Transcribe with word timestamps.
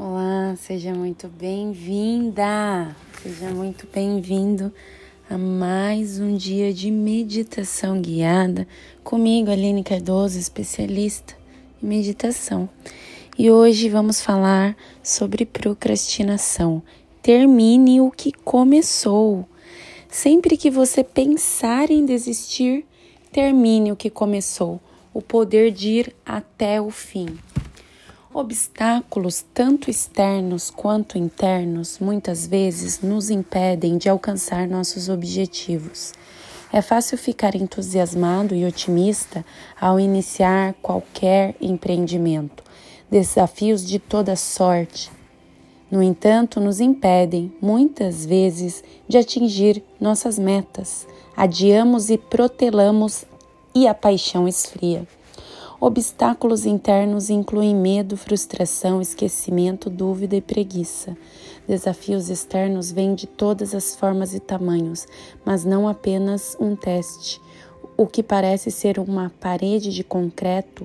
Olá, 0.00 0.54
seja 0.54 0.94
muito 0.94 1.26
bem-vinda, 1.26 2.94
seja 3.20 3.50
muito 3.50 3.84
bem-vindo 3.92 4.72
a 5.28 5.36
mais 5.36 6.20
um 6.20 6.36
dia 6.36 6.72
de 6.72 6.88
meditação 6.88 8.00
guiada 8.00 8.64
comigo, 9.02 9.50
Aline 9.50 9.82
Cardoso, 9.82 10.38
especialista 10.38 11.36
em 11.82 11.86
meditação. 11.88 12.68
E 13.36 13.50
hoje 13.50 13.88
vamos 13.88 14.20
falar 14.20 14.76
sobre 15.02 15.44
procrastinação. 15.44 16.80
Termine 17.20 18.00
o 18.00 18.08
que 18.08 18.30
começou. 18.30 19.48
Sempre 20.08 20.56
que 20.56 20.70
você 20.70 21.02
pensar 21.02 21.90
em 21.90 22.06
desistir, 22.06 22.86
termine 23.32 23.90
o 23.90 23.96
que 23.96 24.10
começou. 24.10 24.80
O 25.12 25.20
poder 25.20 25.72
de 25.72 25.88
ir 25.88 26.16
até 26.24 26.80
o 26.80 26.88
fim. 26.88 27.36
Obstáculos, 28.32 29.42
tanto 29.54 29.90
externos 29.90 30.70
quanto 30.70 31.16
internos, 31.16 31.98
muitas 31.98 32.46
vezes 32.46 33.00
nos 33.00 33.30
impedem 33.30 33.96
de 33.96 34.08
alcançar 34.08 34.68
nossos 34.68 35.08
objetivos. 35.08 36.12
É 36.70 36.82
fácil 36.82 37.16
ficar 37.16 37.54
entusiasmado 37.54 38.54
e 38.54 38.66
otimista 38.66 39.42
ao 39.80 39.98
iniciar 39.98 40.74
qualquer 40.82 41.56
empreendimento. 41.58 42.62
Desafios 43.10 43.82
de 43.86 43.98
toda 43.98 44.36
sorte, 44.36 45.10
no 45.90 46.02
entanto, 46.02 46.60
nos 46.60 46.80
impedem, 46.80 47.50
muitas 47.62 48.26
vezes, 48.26 48.84
de 49.08 49.16
atingir 49.16 49.82
nossas 49.98 50.38
metas. 50.38 51.06
Adiamos 51.34 52.10
e 52.10 52.18
protelamos 52.18 53.24
e 53.74 53.88
a 53.88 53.94
paixão 53.94 54.46
esfria. 54.46 55.08
Obstáculos 55.80 56.66
internos 56.66 57.30
incluem 57.30 57.72
medo, 57.72 58.16
frustração, 58.16 59.00
esquecimento, 59.00 59.88
dúvida 59.88 60.34
e 60.34 60.40
preguiça. 60.40 61.16
Desafios 61.68 62.28
externos 62.28 62.90
vêm 62.90 63.14
de 63.14 63.28
todas 63.28 63.76
as 63.76 63.94
formas 63.94 64.34
e 64.34 64.40
tamanhos, 64.40 65.06
mas 65.44 65.64
não 65.64 65.86
apenas 65.86 66.56
um 66.58 66.74
teste. 66.74 67.40
O 67.96 68.08
que 68.08 68.24
parece 68.24 68.72
ser 68.72 68.98
uma 68.98 69.30
parede 69.38 69.94
de 69.94 70.02
concreto 70.02 70.84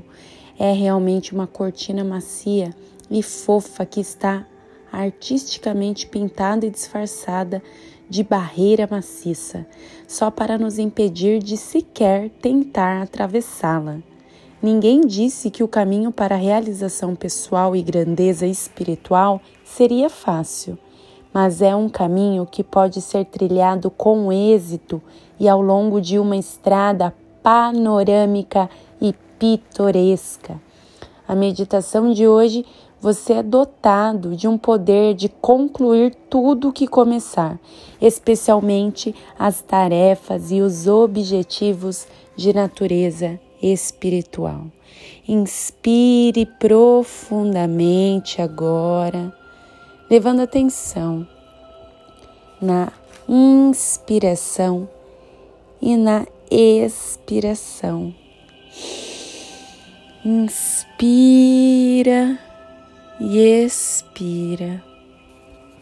é 0.60 0.72
realmente 0.72 1.34
uma 1.34 1.48
cortina 1.48 2.04
macia 2.04 2.72
e 3.10 3.24
fofa 3.24 3.88
que 3.88 4.00
está 4.00 4.46
artisticamente 4.92 6.06
pintada 6.06 6.68
e 6.68 6.70
disfarçada 6.70 7.64
de 8.08 8.24
barreira 8.24 8.88
maciça, 8.90 9.66
só 10.08 10.30
para 10.30 10.56
nos 10.56 10.78
impedir 10.78 11.40
de 11.40 11.58
sequer 11.58 12.30
tentar 12.30 13.02
atravessá-la. 13.02 14.13
Ninguém 14.64 15.02
disse 15.02 15.50
que 15.52 15.62
o 15.62 15.68
caminho 15.68 16.10
para 16.10 16.36
a 16.36 16.38
realização 16.38 17.16
pessoal 17.16 17.76
e 17.76 17.82
grandeza 17.82 18.48
espiritual 18.48 19.42
seria 19.62 20.10
fácil, 20.10 20.80
mas 21.34 21.62
é 21.62 21.76
um 21.76 21.90
caminho 21.90 22.48
que 22.50 22.64
pode 22.64 23.02
ser 23.02 23.26
trilhado 23.26 23.92
com 23.92 24.32
êxito 24.32 25.02
e 25.38 25.50
ao 25.50 25.62
longo 25.62 26.00
de 26.00 26.18
uma 26.18 26.38
estrada 26.38 27.14
panorâmica 27.44 28.70
e 29.02 29.14
pitoresca. 29.38 30.62
A 31.28 31.36
meditação 31.36 32.14
de 32.14 32.26
hoje 32.26 32.66
você 33.02 33.34
é 33.34 33.44
dotado 33.44 34.34
de 34.34 34.48
um 34.48 34.58
poder 34.58 35.14
de 35.14 35.28
concluir 35.28 36.16
tudo 36.30 36.70
o 36.70 36.72
que 36.72 36.88
começar, 36.88 37.60
especialmente 38.00 39.14
as 39.38 39.62
tarefas 39.62 40.54
e 40.54 40.62
os 40.62 40.88
objetivos 40.88 42.08
de 42.38 42.54
natureza 42.54 43.38
espiritual. 43.64 44.68
Inspire 45.28 46.46
profundamente 46.46 48.42
agora, 48.42 49.34
levando 50.10 50.42
atenção 50.42 51.26
na 52.62 52.92
inspiração 53.28 54.90
e 55.82 55.96
na 55.96 56.28
expiração. 56.52 58.14
Inspira 60.26 61.18
e 63.20 63.38
expira. 63.66 64.84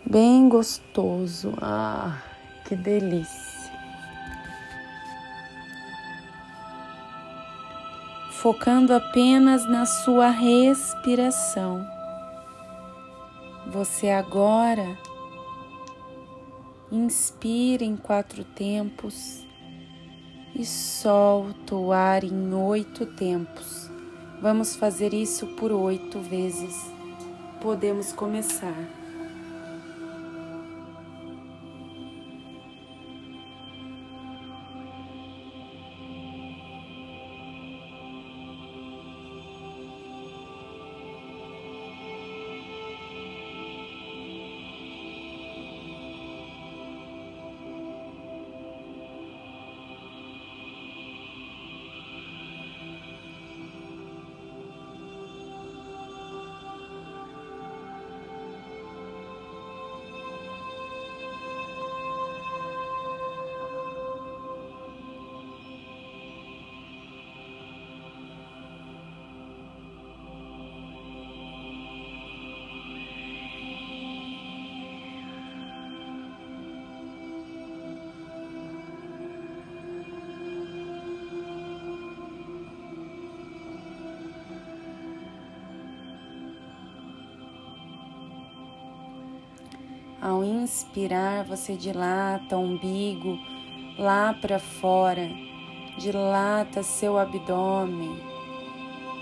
Bem 0.06 0.50
gostoso. 0.50 1.54
Ah, 1.62 2.22
que 2.66 2.76
delícia. 2.76 3.61
Focando 8.42 8.92
apenas 8.92 9.70
na 9.70 9.86
sua 9.86 10.32
respiração. 10.32 11.86
Você 13.68 14.10
agora 14.10 14.98
inspira 16.92 17.84
em 17.84 17.96
quatro 17.96 18.44
tempos 18.44 19.46
e 20.56 20.66
solta 20.66 21.76
o 21.76 21.92
ar 21.92 22.24
em 22.24 22.52
oito 22.52 23.06
tempos. 23.06 23.92
Vamos 24.42 24.76
fazer 24.76 25.14
isso 25.14 25.46
por 25.56 25.72
oito 25.72 26.20
vezes. 26.20 26.76
Podemos 27.62 28.12
começar. 28.12 29.01
Ao 90.22 90.44
inspirar, 90.44 91.44
você 91.46 91.74
dilata 91.76 92.56
o 92.56 92.62
umbigo 92.62 93.40
lá 93.98 94.32
para 94.40 94.60
fora, 94.60 95.28
dilata 95.98 96.84
seu 96.84 97.18
abdômen. 97.18 98.22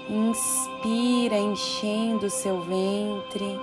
Inspira, 0.09 1.37
enchendo 1.37 2.29
seu 2.29 2.59
ventre, 2.63 3.57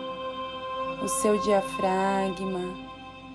o 1.04 1.08
seu 1.08 1.38
diafragma 1.42 2.74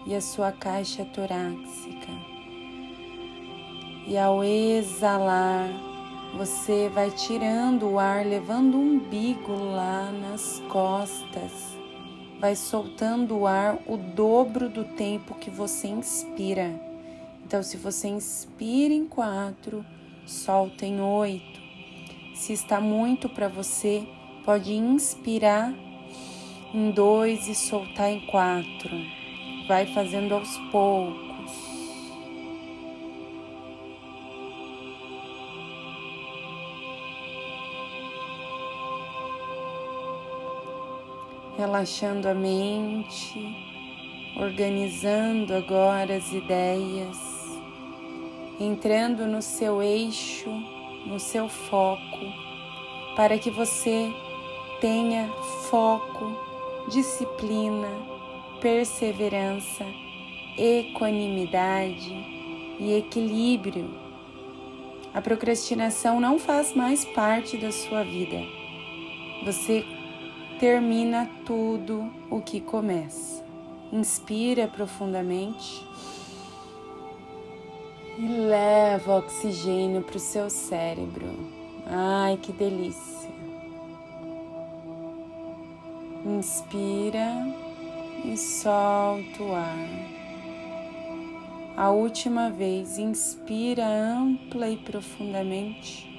e 0.08 0.16
a 0.16 0.22
sua 0.22 0.52
caixa 0.52 1.06
torácica. 1.06 2.12
E 4.08 4.18
ao 4.18 4.44
exalar, 4.44 5.70
você 6.36 6.90
vai 6.90 7.12
tirando 7.12 7.88
o 7.88 8.00
ar, 8.00 8.26
levando 8.26 8.78
o 8.78 8.82
umbigo 8.82 9.54
lá 9.54 10.12
nas 10.12 10.60
costas 10.70 11.80
vai 12.42 12.56
soltando 12.56 13.38
o 13.38 13.48
ar 13.48 13.78
o 13.86 13.96
dobro 13.96 14.68
do 14.68 14.84
tempo 14.84 15.36
que 15.36 15.52
você 15.52 15.88
inspira. 15.88 16.74
Então, 17.46 17.62
se 17.62 17.78
você 17.78 18.08
inspira 18.08 18.92
em 18.92 19.06
quatro, 19.06 19.86
solta 20.26 20.84
em 20.84 21.00
oito. 21.00 21.62
Se 22.34 22.52
está 22.52 22.82
muito 22.82 23.30
para 23.30 23.48
você, 23.48 24.08
pode 24.44 24.74
inspirar 24.74 25.72
em 26.74 26.90
dois 26.90 27.48
e 27.48 27.54
soltar 27.54 28.10
em 28.10 28.26
quatro. 28.26 28.90
Vai 29.68 29.86
fazendo 29.94 30.34
aos 30.34 30.58
poucos. 30.72 31.31
Relaxando 41.58 42.28
a 42.28 42.34
mente, 42.34 43.40
organizando 44.36 45.54
agora 45.54 46.16
as 46.16 46.32
ideias, 46.32 47.18
entrando 48.60 49.28
no 49.28 49.42
seu 49.42 49.82
eixo, 49.82 50.50
no 51.06 51.20
seu 51.20 51.50
foco, 51.50 52.26
para 53.16 53.38
que 53.38 53.50
você 53.50 54.12
tenha 54.80 55.28
foco 55.70 56.52
disciplina, 56.90 57.90
perseverança, 58.60 59.86
equanimidade 60.58 62.12
e 62.80 62.94
equilíbrio. 62.94 63.90
A 65.14 65.22
procrastinação 65.22 66.20
não 66.20 66.40
faz 66.40 66.74
mais 66.74 67.04
parte 67.04 67.58
da 67.58 67.72
sua 67.72 68.04
vida. 68.04 68.42
Você 69.44 69.86
termina 70.62 71.28
tudo 71.44 72.08
o 72.30 72.40
que 72.40 72.62
começa. 72.62 73.44
Inspira 73.92 74.68
profundamente 74.68 75.84
e 78.16 78.28
leva 78.28 79.18
oxigênio 79.18 80.04
para 80.04 80.18
o 80.18 80.20
seu 80.20 80.52
cérebro. 80.52 81.26
Ai, 81.88 82.38
que 82.38 82.52
delícia! 82.52 83.32
Inspira 86.24 87.44
e 88.24 88.38
solta 88.38 89.42
o 89.42 89.56
ar. 89.56 89.90
A 91.76 91.90
última 91.90 92.52
vez, 92.52 93.00
inspira 93.00 93.88
ampla 93.88 94.70
e 94.70 94.78
profundamente, 94.78 96.11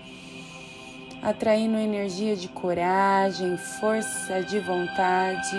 atraindo 1.23 1.79
energia 1.79 2.35
de 2.35 2.49
coragem, 2.49 3.57
força 3.57 4.43
de 4.43 4.59
vontade, 4.59 5.57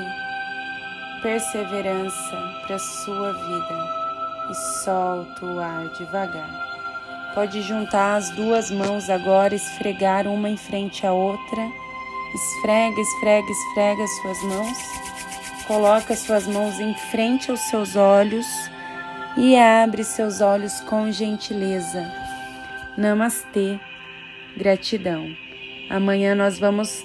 perseverança 1.22 2.38
para 2.68 2.78
sua 2.78 3.32
vida 3.32 4.04
e 4.52 4.56
solta 4.84 5.46
o 5.46 5.60
ar 5.60 5.88
devagar. 5.98 6.74
Pode 7.34 7.62
juntar 7.62 8.18
as 8.18 8.30
duas 8.32 8.70
mãos 8.70 9.10
agora, 9.10 9.56
esfregar 9.56 10.28
uma 10.28 10.50
em 10.50 10.58
frente 10.58 11.08
à 11.08 11.14
outra. 11.14 11.72
Esfrega, 12.36 13.00
esfrega, 13.00 13.52
esfrega 13.52 14.04
as 14.04 14.22
suas 14.22 14.44
mãos. 14.44 14.78
Coloca 15.66 16.16
suas 16.16 16.46
mãos 16.46 16.80
em 16.80 16.94
frente 16.94 17.50
aos 17.50 17.62
seus 17.62 17.96
olhos 17.96 18.46
e 19.38 19.56
abre 19.56 20.04
seus 20.04 20.42
olhos 20.42 20.82
com 20.82 21.12
gentileza. 21.12 22.12
Namastê. 22.98 23.80
Gratidão. 24.56 25.43
Amanhã 25.94 26.34
nós 26.34 26.58
vamos 26.58 27.04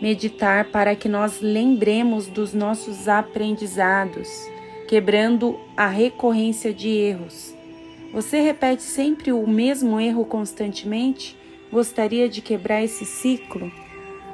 meditar 0.00 0.70
para 0.70 0.94
que 0.94 1.08
nós 1.08 1.40
lembremos 1.40 2.28
dos 2.28 2.54
nossos 2.54 3.08
aprendizados 3.08 4.28
quebrando 4.86 5.58
a 5.76 5.88
recorrência 5.88 6.72
de 6.72 6.88
erros. 6.90 7.52
Você 8.12 8.40
repete 8.40 8.84
sempre 8.84 9.32
o 9.32 9.44
mesmo 9.48 9.98
erro 9.98 10.24
constantemente? 10.24 11.36
Gostaria 11.72 12.28
de 12.28 12.40
quebrar 12.40 12.84
esse 12.84 13.04
ciclo? 13.04 13.72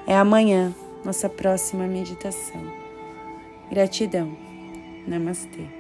É 0.06 0.14
amanhã, 0.14 0.74
nossa 1.02 1.30
próxima 1.30 1.86
meditação. 1.86 2.60
Gratidão. 3.70 4.36
Namastê. 5.06 5.70